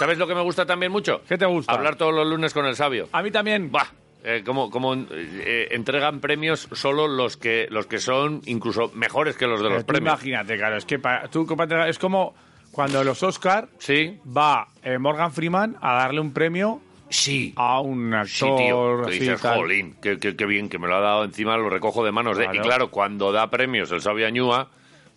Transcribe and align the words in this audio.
¿Sabes 0.00 0.16
lo 0.16 0.26
que 0.26 0.34
me 0.34 0.40
gusta 0.40 0.64
también 0.64 0.90
mucho? 0.90 1.20
¿Qué 1.28 1.36
te 1.36 1.44
gusta? 1.44 1.72
Hablar 1.72 1.96
todos 1.96 2.14
los 2.14 2.26
lunes 2.26 2.54
con 2.54 2.64
el 2.64 2.74
sabio. 2.74 3.06
A 3.12 3.22
mí 3.22 3.30
también. 3.30 3.70
Bah, 3.70 3.86
eh, 4.24 4.42
como, 4.46 4.70
como 4.70 4.94
eh, 4.94 5.68
entregan 5.72 6.20
premios 6.20 6.68
solo 6.72 7.06
los 7.06 7.36
que 7.36 7.66
los 7.70 7.84
que 7.86 7.98
son 7.98 8.40
incluso 8.46 8.90
mejores 8.94 9.36
que 9.36 9.46
los 9.46 9.62
de 9.62 9.68
los 9.68 9.84
premios. 9.84 10.08
Imagínate, 10.14 10.56
claro, 10.56 10.78
es 10.78 10.86
que 10.86 10.98
pa- 10.98 11.28
tú, 11.28 11.46
es 11.86 11.98
como 11.98 12.34
cuando 12.72 13.04
los 13.04 13.22
Oscar 13.22 13.68
Sí, 13.78 14.18
va 14.26 14.68
eh, 14.82 14.96
Morgan 14.98 15.32
Freeman 15.32 15.76
a 15.82 15.92
darle 15.94 16.20
un 16.20 16.32
premio 16.32 16.80
sí. 17.10 17.52
a 17.56 17.80
un 17.80 18.14
actor 18.14 18.28
Sí, 18.28 18.64
tío. 18.64 19.02
Que 19.04 19.10
dices, 19.12 19.40
tal. 19.42 19.58
jolín, 19.58 19.96
qué, 20.00 20.18
qué- 20.18 20.34
qué 20.34 20.46
bien 20.46 20.70
que 20.70 20.78
me 20.78 20.88
lo 20.88 20.96
ha 20.96 21.00
dado 21.00 21.24
encima, 21.24 21.58
lo 21.58 21.68
recojo 21.68 22.04
de 22.06 22.12
manos 22.12 22.38
de. 22.38 22.46
Y 22.52 22.58
claro, 22.60 22.90
cuando 22.90 23.32
da 23.32 23.50
premios 23.50 23.90
el 23.92 24.00
sabio 24.00 24.26
Añúa, 24.26 24.68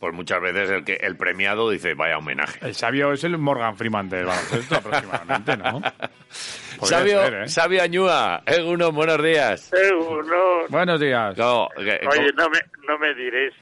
pues 0.04 0.14
muchas 0.14 0.42
veces 0.42 0.70
el 0.70 0.84
que 0.84 0.96
el 1.00 1.16
premiado 1.16 1.70
dice, 1.70 1.94
vaya 1.94 2.18
homenaje. 2.18 2.60
El 2.66 2.76
sabio 2.76 3.14
es 3.14 3.24
el 3.24 3.38
Morgan 3.38 3.78
Freeman 3.78 4.10
del 4.10 4.26
baloncesto 4.26 4.76
aproximadamente, 4.76 5.56
¿no? 5.56 5.82
Sabio, 6.82 7.22
ser, 7.24 7.34
¿eh? 7.44 7.48
sabio 7.48 7.82
Añúa, 7.82 8.44
Eguno, 8.46 8.92
buenos 8.92 9.24
días. 9.24 9.72
Uno, 9.98 10.68
Buenos 10.68 11.00
días. 11.00 11.38
No, 11.38 11.70
que- 11.78 12.02
oye, 12.06 12.32
no 12.36 12.50
me, 12.50 12.60
no 12.86 12.98
me 13.00 13.14
diréis 13.14 13.54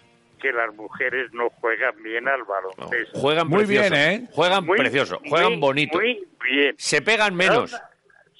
que 0.41 0.51
las 0.51 0.73
mujeres 0.73 1.31
no 1.31 1.49
juegan 1.51 1.93
bien 2.01 2.27
al 2.27 2.39
no, 2.39 2.45
baloncesto. 2.47 3.19
juegan 3.19 3.47
Muy 3.47 3.65
precioso. 3.65 3.89
bien, 3.91 4.01
¿eh? 4.23 4.27
Juegan 4.31 4.65
Muy- 4.65 4.77
precioso, 4.79 5.21
juegan 5.29 5.51
muy- 5.51 5.59
bonito. 5.59 5.97
Muy 5.99 6.27
bien. 6.43 6.73
Se 6.79 7.03
pegan 7.03 7.35
menos. 7.35 7.79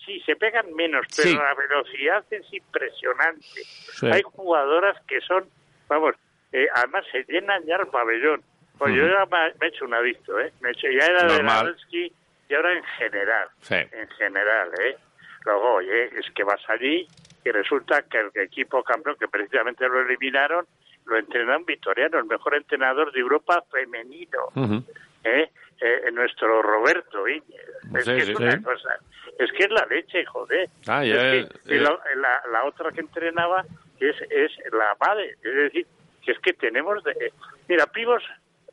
Sí, 0.08 0.20
se 0.26 0.36
pegan 0.36 0.74
menos, 0.74 1.06
pero 1.16 1.30
Sí. 1.30 1.36
la 1.36 1.54
velocidad 1.54 2.26
es 2.32 2.52
impresionante. 2.52 3.62
Sí. 3.94 4.08
Hay 4.12 4.24
jugadoras 4.24 4.98
que 5.08 5.22
son, 5.22 5.46
vamos, 5.88 6.16
eh, 6.52 6.68
además 6.76 7.06
se 7.12 7.24
llenan 7.28 7.64
ya 7.66 7.76
el 7.78 7.88
pabellón. 7.88 8.42
Pues 8.78 8.96
yo 8.96 9.06
ya 9.08 9.26
me, 9.28 9.54
me 9.60 9.68
he 9.68 9.70
hecho 9.70 9.86
un 9.86 9.94
adicto, 9.94 10.40
¿eh? 10.40 10.52
Me 10.62 10.70
he 10.70 10.72
hecho, 10.72 10.88
ya 10.90 11.06
era 11.06 11.24
de. 11.24 11.38
Lewandowski 11.44 12.12
y 12.50 12.54
ahora 12.56 12.74
en 12.78 12.84
general. 12.84 13.48
Sí. 13.62 13.76
En 13.76 14.10
general, 14.18 14.72
¿eh? 14.84 14.98
Luego, 15.46 15.74
oye, 15.76 16.06
es 16.20 16.30
que 16.34 16.44
vas 16.44 16.62
allí 16.68 17.08
y 17.46 17.50
resulta 17.52 18.02
que 18.04 18.20
el 18.20 18.32
equipo 18.44 18.84
campeón, 18.84 19.18
que 19.20 19.28
precisamente 19.28 19.88
lo 19.88 20.02
eliminaron, 20.02 20.66
lo 21.06 21.18
entrenan 21.18 21.66
Vitoriano, 21.66 22.18
el 22.20 22.26
mejor 22.26 22.56
entrenador 22.56 23.12
de 23.12 23.20
Europa 23.20 23.64
femenino. 23.72 24.40
Ujú. 24.56 24.84
¿eh? 25.24 25.50
Eh, 25.80 26.12
nuestro 26.12 26.62
Roberto 26.62 27.28
Íñez. 27.28 27.66
Es 27.96 28.06
Sí, 28.06 28.14
que 28.16 28.22
sí, 28.22 28.32
es 28.34 28.40
una 28.40 28.52
sí. 28.52 28.62
cosa, 28.64 29.00
es 29.40 29.52
que 29.52 29.64
es 29.64 29.72
la 29.72 29.86
leche, 29.88 30.24
joder. 30.26 30.70
Ah, 30.88 31.04
ya, 31.04 31.16
Es 31.16 31.22
que- 31.50 31.74
eh, 31.74 31.78
y 31.78 31.80
la, 31.80 32.00
la- 32.16 32.42
la 32.52 32.64
otra 32.66 32.92
que 32.92 33.02
entrenaba 33.02 33.64
es, 34.00 34.16
es 34.30 34.52
la 34.72 34.96
madre, 35.00 35.36
es 35.44 35.56
decir, 35.56 35.88
que 36.24 36.32
es 36.32 36.40
que 36.40 36.54
tenemos, 36.54 37.04
de, 37.04 37.32
mira, 37.68 37.86
pibos 37.88 38.24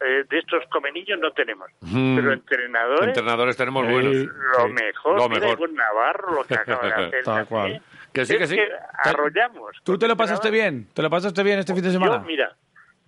eh, 0.00 0.24
de 0.30 0.38
estos 0.38 0.64
comenillos 0.70 1.18
no 1.18 1.32
tenemos, 1.32 1.68
Mm. 1.80 2.16
pero 2.16 2.32
entrenadores, 2.32 3.08
Entrenadores 3.08 3.56
tenemos 3.56 3.84
Sí. 3.86 3.92
buenos. 3.92 4.14
lo 4.14 4.66
Sí, 4.66 4.72
mejor, 4.72 5.16
lo 5.18 5.28
mira, 5.28 5.40
mejor. 5.40 5.58
con 5.58 5.74
Navarro 5.74 6.34
lo 6.34 6.44
que 6.44 6.54
acaba 6.54 6.86
de 6.86 6.92
hacer. 7.06 7.24
Tal 7.24 7.46
cual. 7.46 7.82
Que 8.12 8.24
sí, 8.24 8.34
Es 8.34 8.38
que 8.38 8.46
sí. 8.46 8.60
arrollamos. 9.04 9.76
¿Tú 9.82 9.98
te 9.98 10.06
lo 10.08 10.16
pasaste 10.16 10.50
bien? 10.50 10.86
¿Te 10.94 11.02
lo 11.02 11.10
pasaste 11.10 11.42
bien 11.42 11.58
este 11.58 11.74
fin 11.74 11.82
de 11.82 11.88
yo, 11.88 11.98
semana? 12.00 12.18
mira, 12.20 12.54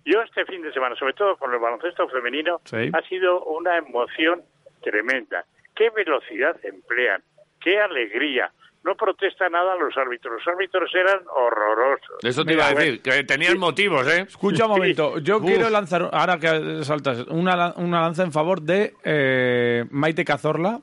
yo 0.05 0.21
este 0.21 0.45
fin 0.45 0.61
de 0.61 0.71
semana, 0.73 0.95
sobre 0.95 1.13
todo 1.13 1.37
con 1.37 1.53
el 1.53 1.59
baloncesto 1.59 2.07
femenino, 2.09 2.59
Sí. 2.65 2.89
ha 2.93 3.01
sido 3.07 3.43
una 3.45 3.77
emoción 3.77 4.41
tremenda. 4.83 5.45
Qué 5.75 5.89
velocidad 5.91 6.57
emplean, 6.63 7.23
qué 7.61 7.79
alegría. 7.79 8.51
No 8.83 8.95
protesta 8.95 9.47
nada 9.47 9.75
los 9.75 9.95
árbitros. 9.95 10.33
Los 10.43 10.47
árbitros 10.55 10.89
eran 10.95 11.19
horrorosos. 11.27 12.17
Eso 12.23 12.43
te 12.43 12.53
Mira, 12.53 12.71
iba 12.71 12.79
a 12.79 12.83
decir, 12.83 13.01
que 13.01 13.23
tenían 13.23 13.59
motivos, 13.59 14.07
¿eh? 14.07 14.21
Escucha 14.27 14.65
un 14.65 14.71
momento, 14.71 15.19
yo 15.19 15.37
Uf. 15.37 15.45
quiero 15.45 15.69
lanzar, 15.69 16.09
ahora 16.11 16.39
que 16.39 16.83
saltas, 16.83 17.27
una, 17.27 17.73
una 17.77 18.01
lanza 18.01 18.23
en 18.23 18.31
favor 18.31 18.61
de 18.61 18.95
eh, 19.03 19.85
Maite 19.91 20.25
Cazorla, 20.25 20.79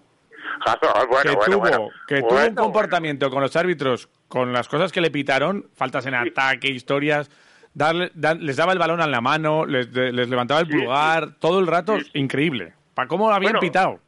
ah, 0.64 0.76
bueno, 1.10 1.22
que, 1.22 1.36
bueno, 1.36 1.44
tuvo, 1.44 1.58
bueno. 1.58 1.88
que 2.06 2.16
tuvo 2.20 2.28
un 2.28 2.34
Bueno, 2.36 2.62
comportamiento 2.62 3.30
con 3.30 3.42
los 3.42 3.56
árbitros, 3.56 4.08
con 4.28 4.52
las 4.52 4.68
cosas 4.68 4.92
que 4.92 5.00
le 5.00 5.10
pitaron, 5.10 5.66
faltas 5.74 6.06
en 6.06 6.14
ataque, 6.14 6.68
historias, 6.68 7.28
darle, 7.74 8.12
da- 8.14 8.34
les 8.34 8.56
daba 8.56 8.72
el 8.74 8.78
balón 8.78 9.00
en 9.00 9.10
la 9.10 9.20
mano, 9.20 9.66
les, 9.66 9.92
de- 9.92 10.12
les 10.12 10.28
levantaba 10.28 10.60
el 10.60 10.66
Sí, 10.68 10.72
pulgar, 10.72 11.34
todo 11.40 11.58
el 11.58 11.66
rato, 11.66 11.98
Sí. 11.98 12.10
increíble. 12.14 12.74
¿Para 12.94 13.08
cómo 13.08 13.28
habían 13.32 13.54
Bueno, 13.54 13.60
pitado? 13.60 13.98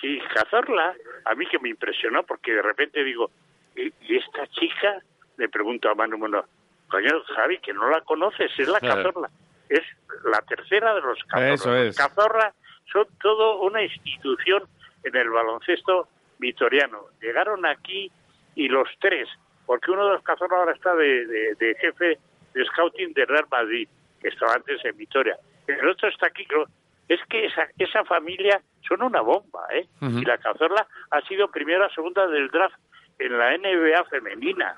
Sí, 0.00 0.18
Cazorla, 0.34 0.94
a 1.30 1.34
mí 1.34 1.46
que 1.46 1.58
me 1.58 1.68
impresionó 1.68 2.22
porque 2.24 2.52
de 2.52 2.62
repente 2.62 3.02
digo, 3.04 3.30
¿y, 3.76 3.92
y 4.02 4.16
esta 4.16 4.46
chica? 4.48 5.00
Le 5.36 5.48
pregunto 5.48 5.88
a 5.88 5.94
Manu 5.94 6.18
Mono, 6.18 6.44
coño, 6.88 7.22
Javi, 7.34 7.58
que 7.58 7.72
no 7.72 7.88
la 7.88 8.00
conoces, 8.02 8.50
es 8.58 8.68
la. 8.68 8.80
Cazorla. 8.80 9.30
Es 9.68 9.82
la 10.24 10.42
tercera 10.42 10.94
de 10.94 11.00
los 11.00 11.22
Cazorla. 11.24 11.54
Eso 11.54 11.76
es. 11.76 11.96
Cazorla 11.96 12.52
son 12.92 13.06
todo 13.22 13.60
una 13.62 13.82
institución 13.82 14.64
en 15.04 15.14
el 15.16 15.30
baloncesto 15.30 16.08
vitoriano. 16.38 17.04
Llegaron 17.22 17.64
aquí 17.64 18.10
y 18.56 18.68
los 18.68 18.88
tres, 19.00 19.28
porque 19.66 19.90
uno 19.92 20.06
de 20.06 20.12
los 20.14 20.22
Cazorla 20.24 20.58
ahora 20.58 20.72
está 20.72 20.94
de, 20.96 21.26
de- 21.26 21.54
de 21.54 21.74
jefe 21.76 22.18
de 22.52 22.64
scouting 22.64 23.12
de 23.14 23.24
Real 23.26 23.46
Madrid, 23.50 23.88
que 24.20 24.28
estaba 24.28 24.54
antes 24.54 24.84
en 24.84 24.96
Vitoria. 24.96 25.38
El 25.68 25.88
otro 25.88 26.08
está 26.08 26.26
aquí, 26.26 26.44
creo, 26.44 26.66
es 27.08 27.20
que 27.28 27.46
esa, 27.46 27.68
esa 27.78 28.04
familia 28.04 28.60
son 28.86 29.02
una 29.02 29.20
bomba, 29.20 29.66
¿eh? 29.72 29.86
Y 30.00 30.24
la 30.24 30.38
Cazorla 30.38 30.86
ha 31.10 31.20
sido 31.22 31.48
primera 31.50 31.88
segunda 31.94 32.26
del 32.26 32.48
draft 32.48 32.76
en 33.18 33.38
la 33.38 33.56
NBA 33.56 34.04
femenina. 34.10 34.76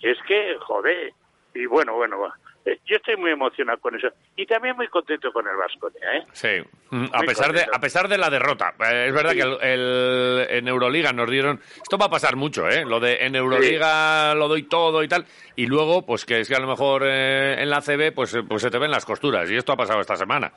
Es 0.00 0.18
que, 0.26 0.56
joder, 0.60 1.12
y 1.54 1.66
bueno, 1.66 1.94
bueno. 1.94 2.32
Eh, 2.66 2.78
yo 2.84 2.96
estoy 2.96 3.16
muy 3.16 3.30
emocionado 3.30 3.78
con 3.80 3.96
eso. 3.96 4.08
Y 4.36 4.44
también 4.44 4.76
muy 4.76 4.86
contento 4.88 5.32
con 5.32 5.48
el 5.48 5.56
Vasconia, 5.56 6.16
¿eh? 6.18 6.24
Sí, 6.32 6.48
Mm, 6.92 7.04
a 7.12 7.18
Muy 7.18 7.26
pesar, 7.28 7.52
de, 7.52 7.62
a 7.72 7.78
pesar 7.80 8.08
de 8.08 8.18
la 8.18 8.28
derrota. 8.28 8.74
Eh, 8.80 9.06
es 9.08 9.14
verdad 9.14 9.30
Sí. 9.30 9.36
que 9.38 9.42
el, 9.44 9.58
el- 9.62 10.46
en 10.50 10.68
Euroliga 10.68 11.12
nos 11.12 11.30
dieron... 11.30 11.58
Esto 11.80 11.96
va 11.96 12.06
a 12.06 12.10
pasar 12.10 12.34
mucho, 12.36 12.68
¿eh? 12.68 12.84
Lo 12.84 12.98
de 13.00 13.24
en 13.24 13.34
Euroliga 13.36 14.34
lo 14.34 14.48
doy 14.48 14.64
todo 14.64 15.02
y 15.04 15.08
tal. 15.08 15.24
Y 15.56 15.66
luego, 15.66 16.04
pues 16.04 16.24
que 16.26 16.40
es 16.40 16.48
que 16.48 16.56
a 16.56 16.60
lo 16.60 16.66
mejor 16.66 17.04
eh, 17.06 17.62
en 17.62 17.70
la 17.70 17.80
CB 17.80 18.12
pues, 18.12 18.34
eh, 18.34 18.42
pues 18.46 18.60
se 18.62 18.70
te 18.70 18.78
ven 18.78 18.90
las 18.90 19.06
costuras. 19.06 19.48
Y 19.50 19.56
esto 19.56 19.72
ha 19.72 19.76
pasado 19.76 20.00
esta 20.00 20.16
semana. 20.16 20.52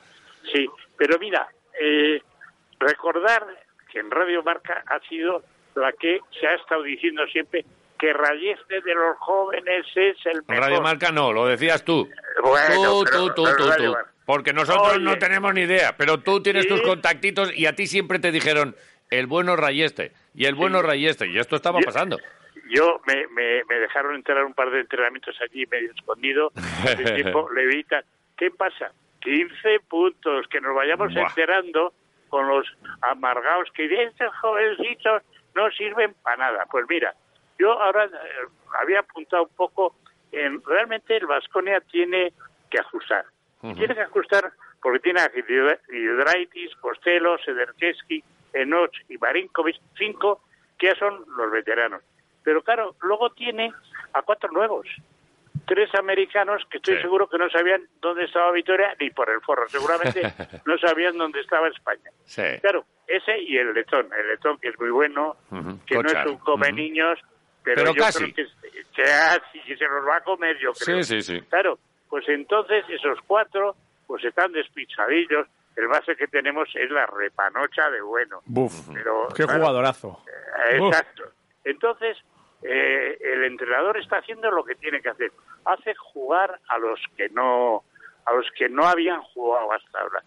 Sí, 0.52 0.66
pero 0.98 1.18
mira, 1.20 1.46
eh, 1.80 2.20
recordar 2.88 3.44
que 3.90 4.00
en 4.00 4.10
Radio 4.10 4.42
Marca 4.42 4.82
ha 4.86 4.98
sido 5.08 5.42
la 5.74 5.92
que 5.92 6.20
se 6.40 6.46
ha 6.46 6.54
estado 6.54 6.82
diciendo 6.82 7.26
siempre 7.32 7.64
que 7.98 8.12
Rayeste 8.12 8.80
de 8.80 8.94
los 8.94 9.16
jóvenes 9.18 9.86
es 9.94 10.16
el 10.26 10.42
mejor. 10.46 10.64
Radio 10.64 10.80
Marca 10.82 11.10
no, 11.12 11.32
lo 11.32 11.46
decías 11.46 11.84
tú. 11.84 12.08
Bueno, 12.42 12.74
tú, 12.74 13.04
pero- 13.04 13.26
tú, 13.26 13.34
tú, 13.34 13.44
pero 13.56 13.76
tú. 13.92 13.96
Porque 14.26 14.52
nosotros 14.52 14.94
Oye. 14.96 15.04
no 15.04 15.16
tenemos 15.18 15.52
ni 15.54 15.62
idea. 15.62 15.96
Pero 15.96 16.18
tú 16.18 16.42
tienes 16.42 16.62
Sí. 16.64 16.68
tus 16.70 16.80
contactitos 16.82 17.54
y 17.56 17.66
a 17.66 17.74
ti 17.74 17.86
siempre 17.86 18.18
te 18.18 18.32
dijeron 18.32 18.74
el 19.10 19.26
bueno 19.26 19.54
Rayeste 19.54 20.12
y 20.34 20.46
el 20.46 20.54
bueno 20.54 20.80
Rayeste. 20.82 21.28
Y 21.28 21.38
esto 21.38 21.56
estaba 21.56 21.80
Yo- 21.80 21.84
pasando. 21.86 22.18
Yo 22.70 23.00
me, 23.06 23.26
me, 23.28 23.62
me 23.68 23.74
dejaron 23.78 24.14
entrar 24.14 24.42
un 24.44 24.54
par 24.54 24.70
de 24.70 24.80
entrenamientos 24.80 25.36
allí 25.42 25.66
medio 25.66 25.92
escondido. 25.92 26.50
Hace 26.56 26.96
tiempo, 27.14 27.48
Levita. 27.52 28.02
¿Qué 28.36 28.50
pasa? 28.50 28.90
15 29.20 29.80
puntos, 29.88 30.46
que 30.48 30.60
nos 30.60 30.74
vayamos 30.74 31.12
Buah. 31.12 31.28
enterando 31.28 31.92
con 32.34 32.48
los 32.48 32.66
amargados 33.02 33.70
que 33.74 33.84
dicen, 33.86 34.08
estos 34.08 34.36
jovencitos 34.38 35.22
no 35.54 35.70
sirven 35.70 36.14
para 36.14 36.36
nada. 36.36 36.66
Pues 36.68 36.84
mira, 36.88 37.14
yo 37.60 37.80
ahora 37.80 38.06
eh, 38.06 38.10
había 38.80 38.98
apuntado 38.98 39.44
un 39.44 39.54
poco 39.54 39.94
en 40.32 40.60
realmente 40.64 41.16
el 41.16 41.26
Vasconia 41.26 41.80
tiene 41.92 42.32
que 42.68 42.80
ajustar. 42.80 43.24
Tiene 43.76 43.94
que 43.94 44.00
ajustar 44.00 44.50
porque 44.82 44.98
tiene 44.98 45.20
a 45.20 45.30
Hidra- 45.32 45.78
Hidraitis, 45.88 46.74
Costello, 46.80 47.38
Sederkeski, 47.38 48.24
Enoch 48.52 48.90
y 49.08 49.16
Marinkovic, 49.16 49.76
cinco 49.96 50.40
que 50.76 50.88
ya 50.88 50.96
son 50.96 51.24
los 51.36 51.52
veteranos. 51.52 52.02
Pero 52.42 52.62
claro, 52.62 52.96
luego 53.02 53.30
tiene 53.30 53.72
a 54.12 54.22
cuatro 54.22 54.50
nuevos. 54.50 54.88
Tres 55.66 55.94
americanos 55.94 56.62
que 56.70 56.78
estoy 56.78 56.96
Sí. 56.96 57.02
seguro 57.02 57.28
que 57.28 57.38
no 57.38 57.48
sabían 57.50 57.82
dónde 58.00 58.24
estaba 58.24 58.50
Vitoria 58.52 58.94
ni 59.00 59.10
por 59.10 59.30
el 59.30 59.40
forro. 59.40 59.68
Seguramente 59.68 60.20
no 60.66 60.76
sabían 60.78 61.16
dónde 61.16 61.40
estaba 61.40 61.68
España. 61.68 62.10
Sí. 62.24 62.42
Claro, 62.60 62.84
ese 63.06 63.38
y 63.40 63.56
el 63.56 63.72
letón. 63.74 64.08
El 64.18 64.28
letón 64.28 64.58
que 64.58 64.68
es 64.68 64.78
muy 64.78 64.90
bueno, 64.90 65.36
que 65.86 65.94
no 65.96 66.08
es 66.08 66.26
un 66.26 66.38
come 66.38 66.70
niños, 66.72 67.18
pero, 67.62 67.76
Pero 67.82 67.94
yo 67.94 68.02
casi. 68.02 68.32
creo 68.32 68.46
que, 68.94 69.62
que 69.66 69.76
se 69.76 69.84
los 69.84 70.06
va 70.06 70.16
a 70.16 70.20
comer, 70.22 70.56
yo 70.58 70.72
creo. 70.72 71.02
Sí, 71.02 71.22
sí, 71.22 71.22
sí. 71.22 71.40
Claro, 71.48 71.78
pues 72.10 72.28
entonces 72.28 72.84
esos 72.90 73.18
cuatro 73.26 73.74
pues 74.06 74.22
están 74.24 74.52
despichadillos. 74.52 75.46
el 75.76 75.88
base 75.88 76.14
que 76.14 76.26
tenemos 76.28 76.68
es 76.74 76.90
la 76.90 77.06
repanocha 77.06 77.90
de 77.90 78.00
bueno. 78.02 78.40
Buf, 78.44 78.88
Pero, 78.92 79.26
qué 79.34 79.44
claro, 79.44 79.58
jugadorazo. 79.60 80.22
eh. 80.70 80.76
Exacto. 80.76 81.24
Entonces, 81.64 82.16
eh, 82.64 83.18
el 83.20 83.44
entrenador 83.44 83.98
está 83.98 84.18
haciendo 84.18 84.50
lo 84.50 84.64
que 84.64 84.74
tiene 84.74 85.00
que 85.00 85.10
hacer. 85.10 85.30
Hace 85.64 85.94
jugar 85.94 86.58
a 86.68 86.78
los 86.78 86.98
que 87.16 87.28
no 87.28 87.84
a 88.26 88.32
los 88.32 88.46
que 88.56 88.70
no 88.70 88.86
habían 88.86 89.20
jugado 89.20 89.70
hasta 89.72 90.00
ahora. 90.00 90.22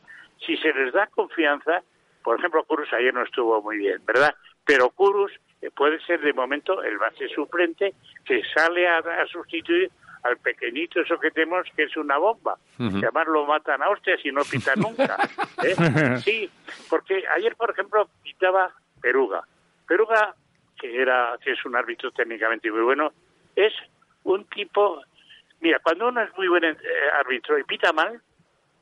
Si 0.46 0.56
se 0.58 0.72
les 0.72 0.94
da 0.94 1.08
confianza, 1.08 1.82
por 2.24 2.38
ejemplo, 2.38 2.64
Kurus 2.64 2.94
ayer 2.94 3.12
no 3.12 3.24
estuvo 3.24 3.60
muy 3.62 3.78
bien, 3.78 4.00
¿verdad? 4.06 4.36
Pero 4.64 4.92
Kurus 4.92 5.32
eh, 5.62 5.72
puede 5.76 6.00
ser 6.06 6.22
de 6.22 6.32
momento 6.34 6.84
el 6.84 7.00
base 7.00 7.28
suplente 7.30 7.96
que 8.24 8.44
sale 8.54 8.88
a, 8.88 9.00
a 9.00 9.26
sustituir 9.26 9.90
al 10.24 10.38
pequeñito 10.38 11.02
eso 11.02 11.20
que 11.20 11.32
tenemos 11.32 11.68
que 11.76 11.84
es 11.84 11.98
una 11.98 12.18
bomba. 12.18 12.58
Además 12.80 13.28
lo 13.28 13.46
matan 13.46 13.82
a 13.82 13.90
hostias 13.90 14.20
y 14.24 14.32
no 14.32 14.42
pita 14.44 14.74
nunca. 14.76 15.18
¿eh? 15.64 15.76
Sí, 16.24 16.50
porque 16.90 17.24
ayer, 17.36 17.56
por 17.56 17.72
ejemplo, 17.72 18.10
pitaba 18.24 18.72
Peruga. 19.02 19.44
Peruga, 19.88 20.36
que 20.80 21.02
era 21.02 21.38
que 21.44 21.52
es 21.52 21.66
un 21.66 21.76
árbitro 21.76 22.12
técnicamente 22.12 22.72
muy 22.72 22.82
bueno, 22.82 23.12
es 23.56 23.74
un 24.24 24.46
tipo... 24.46 25.02
Mira, 25.60 25.80
cuando 25.80 26.08
uno 26.10 26.22
es 26.22 26.30
muy 26.38 26.48
buen 26.48 26.64
eh, 26.64 26.76
árbitro 27.20 27.58
y 27.58 27.64
pita 27.64 27.92
mal, 27.92 28.22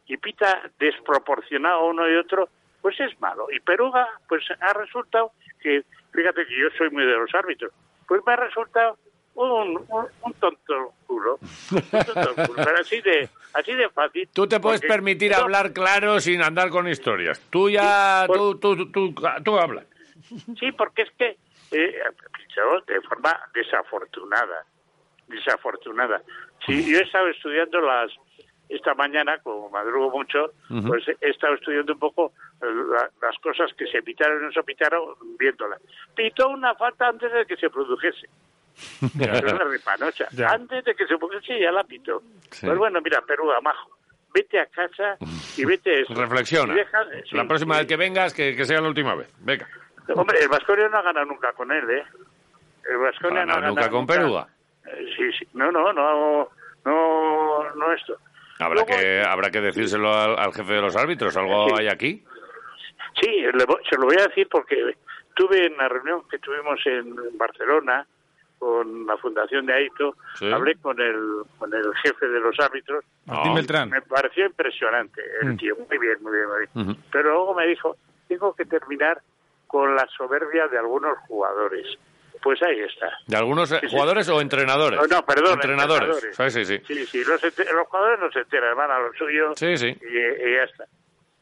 y 0.08 0.18
pita 0.18 0.62
desproporcionado 0.78 1.86
uno 1.88 2.10
y 2.10 2.16
otro, 2.16 2.50
pues 2.82 3.00
es 3.00 3.20
malo. 3.22 3.48
Y 3.52 3.60
Peruga, 3.62 4.08
pues 4.28 4.44
ha 4.60 4.74
resultado 4.74 5.32
que, 5.62 5.84
fíjate 6.12 6.46
que 6.46 6.60
yo 6.60 6.68
soy 6.78 6.90
muy 6.90 7.06
de 7.06 7.14
los 7.14 7.34
árbitros, 7.34 7.72
pues 8.08 8.22
me 8.26 8.34
ha 8.34 8.36
resultado 8.36 8.98
un, 9.36 9.78
un, 9.88 10.06
un 10.22 10.34
tonto 10.34 10.94
culo. 11.08 11.40
Un 11.72 11.82
tonto 12.06 12.36
culo, 12.46 12.64
pero 12.64 12.78
así 12.80 13.02
de, 13.02 13.30
así 13.54 13.74
de 13.74 13.90
fácil. 13.90 14.30
Tú 14.34 14.48
te 14.48 14.60
puedes 14.60 14.82
permitir 14.82 15.32
no, 15.32 15.38
hablar 15.38 15.72
claro 15.72 16.20
sin 16.20 16.42
andar 16.42 16.70
con 16.70 16.88
historias. 16.88 17.40
Tú 17.50 17.70
ya, 17.70 18.26
por- 18.28 18.38
tú, 18.38 18.56
tú, 18.60 18.76
tú, 18.92 19.14
tú, 19.14 19.24
tú 19.44 19.58
hablas. 19.58 19.86
Sí, 20.60 20.72
porque 20.72 21.04
es 21.04 21.12
que 21.18 21.38
eh, 21.72 21.96
de 22.88 23.02
forma 23.02 23.40
desafortunada, 23.54 24.66
desafortunada. 25.28 26.22
Sí, 26.66 26.90
yo 26.92 27.00
he 27.00 27.04
estado 27.04 27.28
estudiando 27.30 27.80
las 27.82 28.12
esta 28.68 28.96
mañana, 28.96 29.38
como 29.44 29.70
madrugo 29.70 30.10
mucho, 30.10 30.52
pues 30.88 31.04
he 31.22 31.30
estado 31.30 31.54
estudiando 31.54 31.94
un 31.94 32.00
poco 32.00 32.34
eh, 32.62 32.66
la- 32.66 33.12
las 33.22 33.38
cosas 33.40 33.72
que 33.78 33.86
se 33.86 34.02
pitaron 34.02 34.42
y 34.42 34.46
no 34.48 34.52
se 34.52 34.64
pitaron 34.64 35.14
viéndolas. 35.38 35.80
Pitó 36.16 36.50
una 36.50 36.74
falta 36.74 37.08
antes 37.08 37.32
de 37.32 37.46
que 37.46 37.58
se 37.58 37.70
produjese. 37.70 38.28
Es 39.02 39.54
una 39.54 39.64
repanocha. 39.66 40.28
Ya. 40.32 40.50
Antes 40.50 40.84
de 40.84 40.96
que 40.96 41.06
se 41.06 41.16
produjese 41.18 41.60
ya 41.60 41.72
la 41.72 41.84
pitó. 41.84 42.24
Pues 42.60 42.78
bueno, 42.78 43.00
mira, 43.02 43.22
Perú, 43.22 43.52
amajo. 43.52 43.92
Vete 44.34 44.60
a 44.60 44.66
casa 44.66 45.18
y 45.56 45.64
vete 45.64 46.02
eso. 46.02 46.14
Reflexiona. 46.16 46.74
Y 46.74 46.78
deja- 46.78 47.06
sí, 47.24 47.36
la 47.38 47.48
próxima 47.48 47.76
sí. 47.76 47.80
vez 47.82 47.88
que 47.88 47.96
vengas, 47.98 48.34
que, 48.34 48.56
que 48.56 48.66
sea 48.66 48.82
la 48.82 48.88
última 48.90 49.14
vez. 49.16 49.32
Venga. 49.42 49.68
Hombre, 50.16 50.40
el 50.42 50.50
Vasconia 50.50 50.88
no 50.90 50.98
ha 50.98 51.02
ganado 51.02 51.26
nunca 51.26 51.54
con 51.54 51.72
él, 51.72 51.90
¿eh? 51.90 52.04
El 52.90 52.98
Vasconia 52.98 53.42
Ah, 53.42 53.46
no 53.46 53.52
ha 53.52 53.56
ganado 53.56 53.76
nunca 53.76 53.90
con 53.90 54.06
Peruga. 54.08 54.48
Eh, 54.86 55.06
sí, 55.18 55.32
sí. 55.40 55.48
No, 55.54 55.72
no, 55.72 55.92
no, 55.94 56.50
no, 56.86 57.74
no 57.76 57.92
esto. 57.94 58.18
Habrá 58.60 58.76
Luego- 58.84 58.88
que, 58.88 59.22
habrá 59.22 59.50
que 59.52 59.62
decírselo 59.62 60.14
al, 60.14 60.38
al 60.40 60.54
jefe 60.54 60.74
de 60.74 60.82
los 60.82 60.96
árbitros. 60.96 61.36
¿Algo 61.36 61.68
Sí. 61.70 61.76
hay 61.80 61.88
aquí? 61.88 62.24
Sí, 63.22 63.30
le 63.42 63.60
se 63.90 63.98
lo 63.98 64.06
voy 64.06 64.18
a 64.20 64.28
decir 64.28 64.48
porque 64.50 64.96
tuve 65.36 65.66
en 65.66 65.78
la 65.78 65.88
reunión 65.90 66.28
que 66.30 66.38
tuvimos 66.40 66.80
en 66.86 67.16
Barcelona 67.38 68.06
con 68.60 69.06
la 69.06 69.18
fundación 69.18 69.66
de 69.66 69.74
Aito, 69.74 70.16
Sí. 70.36 70.50
hablé 70.52 70.76
con 70.78 71.00
el, 71.00 71.42
con 71.58 71.74
el 71.74 71.94
jefe 71.96 72.28
de 72.28 72.40
los 72.40 72.58
árbitros 72.60 73.04
Martín 73.26 73.50
No. 73.52 73.56
Beltrán. 73.56 73.90
Me 73.90 74.02
pareció 74.02 74.46
impresionante 74.46 75.22
el 75.42 75.54
Mm. 75.54 75.58
tío, 75.58 75.76
muy 75.76 75.98
bien, 75.98 76.18
muy 76.22 76.32
bien, 76.32 76.48
muy 76.74 76.84
bien. 76.86 76.98
Pero 77.12 77.30
luego 77.32 77.54
me 77.54 77.68
dijo, 77.68 77.98
tengo 78.28 78.54
que 78.56 78.66
terminar 78.66 79.22
con 79.76 79.94
la 79.94 80.08
soberbia 80.16 80.70
de 80.70 80.78
algunos 80.78 81.18
jugadores. 81.28 81.86
Pues 82.42 82.64
ahí 82.64 82.80
está. 82.80 83.12
¿De 83.28 83.36
algunos 83.36 83.68
sí. 83.68 83.76
jugadores 83.92 84.30
o 84.30 84.40
entrenadores? 84.40 84.98
No, 85.02 85.08
no, 85.18 85.26
perdón. 85.26 85.56
Entrenadores. 85.56 86.24
entrenadores. 86.24 86.54
Sí, 86.54 86.66
sí, 86.88 87.06
sí. 87.06 87.24
Los, 87.26 87.44
los 87.44 87.88
jugadores 87.90 88.20
no 88.22 88.32
se 88.32 88.40
enteran, 88.40 88.78
van 88.78 88.90
a 88.90 89.00
lo 89.00 89.14
suyo 89.16 89.54
Sí, 89.58 89.76
sí. 89.76 89.88
y, 89.88 90.18
y 90.18 90.54
ya 90.54 90.64
está. 90.64 90.86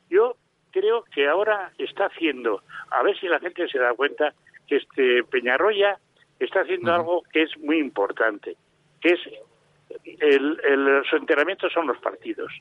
Yo 0.10 0.36
creo 0.72 1.04
que 1.14 1.28
ahora 1.28 1.72
está 1.78 2.06
haciendo, 2.08 2.64
a 2.90 3.04
ver 3.04 3.16
si 3.20 3.28
la 3.28 3.40
gente 3.40 3.68
se 3.68 3.78
da 3.78 3.94
cuenta, 3.94 4.34
que 4.68 4.78
este 4.78 5.24
Peñarroya 5.26 6.00
está 6.40 6.62
haciendo 6.62 6.92
algo 6.92 7.22
que 7.32 7.44
es 7.44 7.56
muy 7.60 7.78
importante, 7.78 8.58
que 9.00 9.10
es 9.10 9.20
el, 10.22 10.60
el, 10.64 11.04
su 11.08 11.18
entrenamiento 11.18 11.70
son 11.70 11.86
los 11.86 12.00
partidos, 12.00 12.52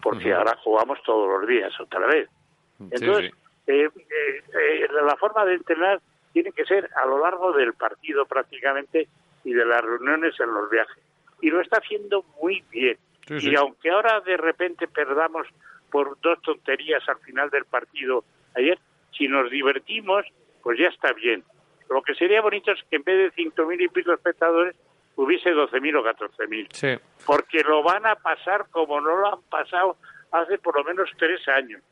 porque 0.00 0.32
ahora 0.32 0.56
jugamos 0.62 1.02
todos 1.02 1.40
los 1.40 1.48
días 1.48 1.72
otra 1.80 2.06
vez. 2.06 2.28
Entonces, 2.78 3.32
sí. 3.32 3.39
Eh, 3.70 3.88
eh, 3.96 4.42
eh, 4.54 4.86
la 5.04 5.16
forma 5.16 5.44
de 5.44 5.54
entrenar 5.54 6.00
tiene 6.32 6.52
que 6.52 6.64
ser 6.64 6.88
a 6.96 7.06
lo 7.06 7.18
largo 7.20 7.52
del 7.52 7.74
partido 7.74 8.26
prácticamente 8.26 9.08
y 9.44 9.52
de 9.52 9.64
las 9.64 9.82
reuniones 9.82 10.38
en 10.40 10.52
los 10.52 10.70
viajes. 10.70 11.02
Y 11.40 11.50
lo 11.50 11.60
está 11.60 11.78
haciendo 11.78 12.24
muy 12.40 12.62
bien. 12.70 12.98
Sí, 13.26 13.50
y 13.50 13.54
aunque 13.56 13.90
ahora 13.90 14.20
de 14.20 14.36
repente 14.36 14.88
perdamos 14.88 15.46
por 15.90 16.18
dos 16.20 16.40
tonterías 16.42 17.08
al 17.08 17.18
final 17.18 17.50
del 17.50 17.64
partido 17.64 18.24
ayer, 18.56 18.78
si 19.16 19.28
nos 19.28 19.50
divertimos, 19.50 20.24
pues 20.62 20.78
ya 20.78 20.88
está 20.88 21.12
bien. 21.12 21.42
Lo 21.88 22.02
que 22.02 22.14
sería 22.14 22.40
bonito 22.40 22.70
es 22.72 22.80
que 22.88 22.96
en 22.96 23.02
vez 23.02 23.18
de 23.18 23.30
cinco 23.42 23.66
mil 23.66 23.80
y 23.80 23.88
pico 23.88 24.12
espectadores 24.12 24.76
hubiese 25.16 25.50
12.000 25.50 25.96
o 25.98 26.04
14.000 26.04 26.68
Sí. 26.72 26.98
porque 27.26 27.62
lo 27.62 27.82
van 27.82 28.06
a 28.06 28.14
pasar 28.14 28.66
como 28.70 29.00
no 29.00 29.16
lo 29.16 29.34
han 29.34 29.42
pasado 29.50 29.96
hace 30.32 30.56
por 30.58 30.76
lo 30.76 30.84
menos 30.84 31.10
tres 31.18 31.46
años. 31.48 31.82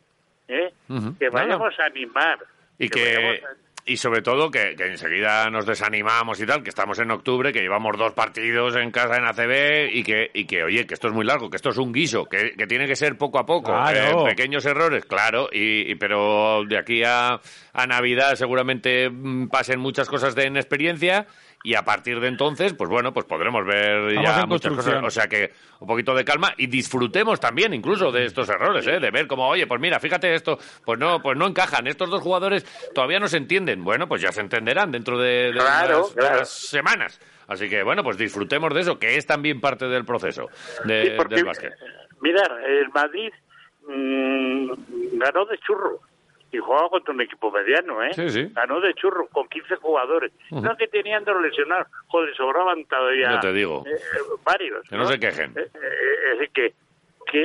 ¿Eh? 0.49 0.73
Que 0.89 0.93
No, 0.95 1.01
no. 1.11 1.31
vayamos 1.31 1.75
a 1.79 1.85
animar. 1.87 2.39
Y 2.79 2.89
que, 2.89 3.17
a- 3.43 3.49
y 3.85 3.97
sobre 3.97 4.21
todo 4.21 4.51
que, 4.51 4.75
que 4.77 4.85
enseguida 4.87 5.49
nos 5.49 5.65
desanimamos 5.65 6.39
y 6.43 6.45
tal, 6.47 6.63
que 6.63 6.69
estamos 6.69 6.99
en 6.99 7.11
octubre, 7.11 7.55
que 7.55 7.61
llevamos 7.61 7.97
dos 7.97 8.13
partidos 8.13 8.77
en 8.77 8.91
casa 8.91 9.17
en 9.17 9.25
ACB 9.25 9.89
y 9.95 10.03
que, 10.03 10.31
y 10.35 10.45
que 10.45 10.63
oye, 10.63 10.87
que 10.87 10.93
esto 10.93 11.09
es 11.09 11.15
muy 11.15 11.25
largo, 11.25 11.49
que 11.49 11.57
esto 11.57 11.71
es 11.71 11.79
un 11.79 11.91
guiso, 11.91 12.27
que, 12.27 12.51
que 12.53 12.67
tiene 12.67 12.87
que 12.87 12.97
ser 12.97 13.17
poco 13.17 13.39
a 13.39 13.47
poco, 13.47 13.73
Claro. 13.73 14.27
eh, 14.27 14.31
pequeños 14.31 14.67
errores, 14.67 15.07
claro, 15.07 15.49
y, 15.51 15.91
y- 15.91 15.95
pero 15.95 16.65
de 16.69 16.77
aquí 16.77 17.03
a, 17.03 17.41
a 17.73 17.87
Navidad 17.87 18.35
seguramente 18.35 19.09
mm, 19.09 19.49
pasen 19.49 19.81
muchas 19.81 20.07
cosas 20.09 20.35
de 20.35 20.49
inexperiencia 20.49 21.27
y 21.65 21.75
a 21.75 21.83
partir 21.85 22.21
de 22.21 22.29
entonces, 22.29 22.73
pues 22.75 22.89
bueno, 22.89 23.13
pues 23.13 23.27
podremos 23.27 23.67
ver 23.67 24.11
Estamos 24.11 24.37
ya 24.37 24.47
muchas 24.47 24.73
cosas, 24.75 25.03
o 25.03 25.11
sea 25.11 25.27
que 25.27 25.53
un 25.81 25.89
poquito 25.89 26.15
de 26.15 26.25
calma 26.25 26.55
y 26.57 26.67
disfrutemos 26.69 27.41
también 27.41 27.75
incluso 27.75 28.13
de 28.13 28.25
estos 28.27 28.49
errores, 28.49 28.87
¿eh? 28.87 29.01
de 29.01 29.11
ver 29.11 29.27
como, 29.27 29.49
oye, 29.49 29.67
pues 29.67 29.81
mira, 29.81 29.99
fíjate 29.99 30.35
esto, 30.35 30.59
pues 30.85 30.99
no, 30.99 31.21
pues 31.21 31.37
no 31.37 31.47
encajan, 31.47 31.87
estos 31.87 32.09
dos 32.11 32.23
jugadores 32.23 32.65
todavía 32.95 33.19
no 33.19 33.27
se 33.29 33.39
entienden, 33.39 33.83
bueno, 33.83 34.07
pues 34.09 34.23
ya 34.23 34.31
se 34.33 34.41
entenderán 34.41 34.93
dentro 34.93 35.19
de, 35.19 35.53
de 35.53 35.59
Claro, 35.59 35.99
unas- 35.99 36.15
de 36.15 36.21
claro. 36.21 36.37
unas 36.37 36.49
semanas. 36.51 37.21
Así 37.49 37.69
que 37.69 37.83
bueno, 37.83 38.03
pues 38.05 38.17
disfrutemos 38.19 38.73
de 38.75 38.81
eso, 38.83 38.99
que 38.99 39.17
es 39.17 39.27
también 39.27 39.61
parte 39.61 39.87
del 39.89 40.05
proceso 40.05 40.49
de- 40.85 41.05
Sí, 41.05 41.11
porque, 41.17 41.37
del 41.37 41.45
básquet. 41.45 41.73
Mirar, 42.21 42.53
el 42.69 42.89
Madrid 42.91 43.31
mm, 43.87 45.19
ganó 45.19 45.45
de 45.47 45.59
churro 45.59 46.01
y 46.51 46.59
jugaba 46.59 46.89
contra 46.89 47.13
un 47.13 47.21
equipo 47.21 47.51
mediano, 47.51 48.03
¿eh? 48.03 48.13
Sí, 48.15 48.29
sí. 48.31 48.51
Ganó 48.55 48.81
de 48.81 48.95
churro 48.95 49.27
con 49.29 49.49
15 49.49 49.77
jugadores. 49.77 50.33
No 50.51 50.77
que 50.77 50.89
tenían 50.89 51.25
dos 51.25 51.41
lesionados, 51.43 51.89
joder, 52.07 52.35
sobraban 52.37 52.85
todavía. 52.87 53.33
Ya 53.33 53.41
te 53.41 53.53
digo. 53.53 53.85
eh, 53.87 53.91
eh, 53.95 54.19
varios. 54.45 54.89
Que 54.89 54.97
no 54.97 55.05
se 55.07 55.19
quejen. 55.19 55.53
Eh, 55.57 55.61
eh, 55.75 56.33
es 56.33 56.39
decir, 56.39 56.51
que, 56.55 56.75
que 57.31 57.43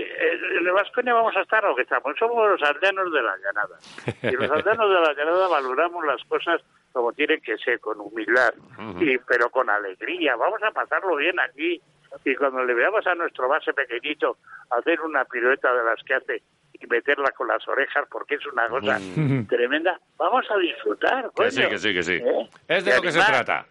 en 0.58 0.66
el 0.66 0.72
Vasconia 0.72 1.14
vamos 1.14 1.36
a 1.36 1.42
estar 1.42 1.64
lo 1.64 1.76
que 1.76 1.82
estamos. 1.82 2.16
Somos 2.18 2.50
los 2.50 2.62
aldeanos 2.64 3.12
de 3.12 3.22
la 3.22 3.38
llanada. 3.38 3.78
Y 4.24 4.36
los 4.36 4.50
aldeanos 4.50 4.90
de 4.90 5.02
la 5.02 5.14
llanada 5.14 5.48
valoramos 5.50 6.06
las 6.06 6.24
cosas 6.26 6.62
como 6.94 7.12
tienen 7.12 7.42
que 7.42 7.58
ser, 7.58 7.80
con 7.80 8.00
humildad, 8.00 8.54
y, 9.02 9.18
pero 9.18 9.50
con 9.50 9.68
alegría. 9.70 10.36
Vamos 10.36 10.62
a 10.64 10.70
pasarlo 10.72 11.16
bien 11.16 11.40
aquí. 11.40 11.82
Y 12.24 12.36
cuando 12.36 12.64
le 12.64 12.74
veamos 12.76 13.06
a 13.08 13.16
nuestro 13.16 13.48
base 13.50 13.74
pequeñito 13.74 14.38
hacer 14.70 15.02
una 15.02 15.26
pirueta 15.26 15.74
de 15.74 15.84
las 15.84 16.02
que 16.04 16.14
hace 16.14 16.44
meterla 16.90 17.32
con 17.32 17.48
las 17.48 17.68
orejas, 17.68 18.06
porque 18.10 18.36
es 18.36 18.46
una 18.46 18.68
cosa 18.68 19.00
tremenda, 19.48 20.00
vamos 20.18 20.46
a 20.50 20.58
disfrutar. 20.58 21.32
Que 21.36 21.52
sí, 21.52 21.62
que 21.68 21.78
sí, 21.78 21.94
que 21.94 22.04
sí. 22.04 22.14
¿Eh? 22.14 22.50
Es 22.68 22.86
de 22.86 22.96
lo 22.96 23.02
que 23.02 23.12
se 23.12 23.20
trata. 23.20 23.66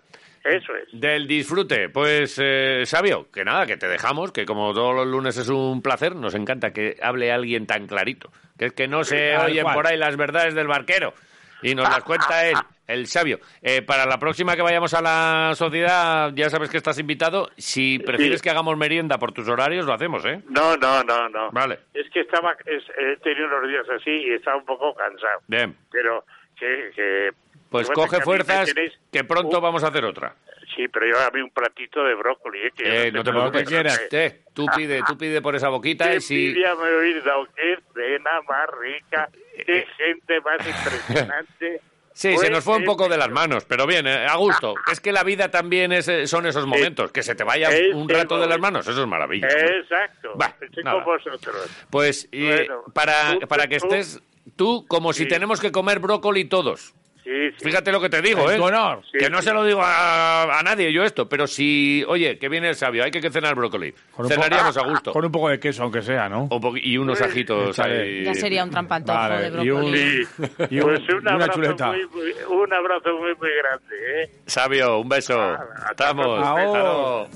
Eso 0.45 0.75
es. 0.75 0.89
Del 1.01 1.27
disfrute. 1.29 1.89
Pues, 1.89 2.39
eh, 2.43 2.83
Sabio, 2.85 3.31
que 3.31 3.45
nada, 3.45 3.67
que 3.67 3.77
te 3.77 3.87
dejamos, 3.87 4.33
que 4.33 4.45
como 4.45 4.75
todos 4.75 4.95
los 4.95 5.07
lunes 5.07 5.37
es 5.37 5.49
un 5.49 5.83
placer, 5.83 6.17
nos 6.17 6.35
encanta 6.35 6.73
que 6.73 6.97
hable 7.01 7.31
alguien 7.31 7.67
tan 7.67 7.87
clarito. 7.87 8.31
Que 8.59 8.67
es 8.67 8.73
que 8.73 8.89
no 8.89 9.05
se 9.05 9.37
oyen 9.37 9.63
cual. 9.63 9.75
por 9.75 9.87
ahí 9.87 9.97
las 9.97 10.17
verdades 10.17 10.55
del 10.55 10.67
barquero. 10.67 11.15
Y 11.63 11.75
nos 11.75 11.89
las 11.89 12.03
cuenta 12.03 12.47
él, 12.49 12.57
el 12.87 13.07
sabio. 13.07 13.39
Eh, 13.63 13.83
para 13.83 14.05
la 14.07 14.19
próxima 14.19 14.57
que 14.57 14.63
vayamos 14.63 14.93
a 14.95 15.01
la 15.03 15.53
sociedad, 15.55 16.33
ya 16.35 16.51
sabes 16.51 16.69
que 16.71 16.77
estás 16.77 16.99
invitado. 16.99 17.51
Si 17.57 17.99
prefieres 17.99 18.43
que 18.43 18.51
hagamos 18.51 18.77
merienda 18.77 19.19
por 19.19 19.33
tus 19.33 19.49
horarios, 19.49 19.87
lo 19.87 19.95
hacemos, 19.95 20.25
¿eh? 20.25 20.41
No, 20.49 20.77
no, 20.77 21.03
no, 21.05 21.29
no. 21.29 21.51
Vale. 21.53 21.79
Es 21.95 22.11
que 22.11 22.21
estaba, 22.21 22.53
es- 22.67 22.91
he 22.99 23.17
tenido 23.19 23.47
unos 23.47 23.69
días 23.69 23.87
así 24.01 24.11
y 24.11 24.31
estaba 24.35 24.57
un 24.57 24.65
poco 24.65 24.95
cansado. 24.95 25.41
Bien. 25.47 25.77
Pero 25.91 26.25
que... 26.59 26.91
que 26.95 27.31
Pues 27.73 27.87
bueno, 27.89 28.03
coge 28.03 28.19
que 28.19 28.23
fuerzas, 28.25 28.73
tenéis 28.73 28.93
que 29.11 29.25
pronto 29.25 29.57
un- 29.57 29.63
vamos 29.63 29.83
a 29.83 29.89
hacer 29.89 30.05
otra. 30.05 30.37
Sí, 30.77 30.87
pero 30.89 31.07
yo 31.07 31.19
a 31.21 31.31
mí 31.31 31.41
un 31.43 31.51
platito 31.51 32.03
de 32.05 32.15
brócoli, 32.15 32.61
¿eh? 32.61 32.71
Que 32.75 33.09
Eh, 33.09 33.13
no 33.13 33.23
te 33.25 33.31
preocupes. 33.31 33.63
que 33.63 33.67
quieras. 33.69 34.01
Eh, 34.11 34.43
tú 34.55 34.67
pide, 34.75 35.03
tú 35.07 35.19
pide 35.19 35.43
por 35.43 35.55
esa 35.57 35.69
boquita 35.69 36.09
Qué 36.11 36.17
y 36.17 36.21
si... 36.21 36.47
envidia 36.49 36.75
me 36.77 36.89
he 36.89 36.95
oído, 36.95 37.47
qué 37.57 37.77
cena 37.95 38.31
más 38.49 38.69
rica, 38.81 39.29
Eh, 39.55 39.65
qué 39.67 39.87
gente 39.99 40.41
más 40.41 40.67
impresionante. 40.67 41.81
Sí, 42.15 42.29
se 42.33 42.35
Pues, 42.37 42.51
nos 42.51 42.63
fue 42.63 42.77
un 42.77 42.83
eh, 42.83 42.87
poco 42.87 43.09
de 43.09 43.17
las 43.17 43.31
manos, 43.31 43.65
pero 43.65 43.87
bien, 43.87 44.07
eh, 44.07 44.27
a 44.27 44.37
gusto. 44.37 44.75
Es 44.93 45.01
que 45.01 45.13
la 45.13 45.23
vida 45.25 45.51
también 45.51 45.93
es, 45.93 46.09
eh, 46.09 46.27
son 46.27 46.45
esos 46.45 46.67
momentos, 46.67 47.11
que 47.11 47.23
se 47.23 47.35
te 47.35 47.43
vaya 47.43 47.71
un 47.95 48.07
rato 48.07 48.39
de 48.39 48.47
las 48.47 48.59
manos, 48.61 48.87
eso 48.87 49.01
es 49.01 49.07
maravilla. 49.09 49.49
Exacto, 49.49 50.33
Bah, 50.37 50.55
estoy 50.61 50.83
con 50.85 51.03
vosotros. 51.05 51.87
Pues 51.89 52.29
Bueno, 52.31 52.83
para, 52.93 53.39
para 53.49 53.67
que 53.67 53.77
estés 53.77 54.21
tú 54.57 54.85
como 54.89 55.15
si 55.15 55.27
tenemos 55.27 55.59
que 55.59 55.73
comer 55.73 56.01
brócoli 56.01 56.45
todos. 56.45 56.93
Sí, 57.25 57.31
sí. 57.57 57.65
Fíjate 57.65 57.93
lo 57.93 58.01
que 58.01 58.09
te 58.09 58.21
digo, 58.21 58.49
En 58.51 58.55
¿eh? 58.55 58.59
tu 58.59 58.65
honor. 58.65 59.03
Sí, 59.11 59.19
que 59.19 59.31
no 59.31 59.39
sí. 59.39 59.45
se 59.49 59.53
lo 59.55 59.65
digo 59.65 59.81
a, 59.83 60.59
a 60.59 60.63
nadie 60.63 60.93
yo 60.93 61.05
esto, 61.05 61.29
pero 61.29 61.47
si, 61.47 62.05
oye, 62.09 62.37
que 62.39 62.49
viene 62.49 62.69
el 62.71 62.75
sabio, 62.75 63.05
hay 63.05 63.11
que 63.13 63.31
cenar 63.31 63.55
brócoli. 63.55 63.95
Con 64.11 64.27
un 64.27 64.33
Cenaríamos 64.33 64.75
poco- 64.77 64.87
a 64.87 64.91
gusto. 64.91 65.13
Con 65.13 65.25
un 65.25 65.31
poco 65.33 65.49
de 65.49 65.61
queso, 65.61 65.85
aunque 65.85 66.03
sea, 66.03 66.29
¿no? 66.29 66.49
Un 66.51 66.81
y 66.83 66.97
unos 66.99 67.21
ajitos 67.21 67.79
ahí. 67.79 68.25
Ya 68.25 68.35
sería 68.35 68.65
un 68.65 68.71
trampantojo 68.71 69.17
Vale, 69.19 69.51
de 69.51 69.65
y 69.65 69.71
un- 69.71 69.81
brócoli. 69.83 70.25
Sí. 70.27 70.45
Y 70.71 70.81
un- 70.81 70.83
pues 70.85 71.01
y 71.09 71.13
un 71.13 71.19
una 71.21 71.33
abrazo, 71.33 71.53
chuleta. 71.53 71.87
muy, 71.89 72.07
muy- 72.09 72.33
un 72.61 72.73
abrazo 72.73 73.09
muy, 73.19 73.35
muy 73.37 73.51
grande. 73.63 74.23
¿eh? 74.25 74.31
Sabio, 74.47 74.99
un 74.99 75.09
beso. 75.09 75.41
hasta 75.41 75.91
Estamos. 75.93 76.47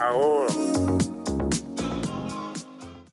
Ahora. 0.00 1.15